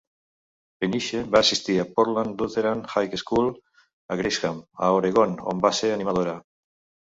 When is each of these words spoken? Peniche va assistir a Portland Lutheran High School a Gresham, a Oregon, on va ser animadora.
Peniche 0.83 1.19
va 1.35 1.41
assistir 1.45 1.75
a 1.81 1.85
Portland 1.99 2.41
Lutheran 2.41 2.83
High 2.95 3.15
School 3.25 3.53
a 4.17 4.21
Gresham, 4.25 4.61
a 4.89 4.93
Oregon, 4.99 5.41
on 5.57 5.67
va 5.69 5.77
ser 5.85 5.95
animadora. 6.01 6.39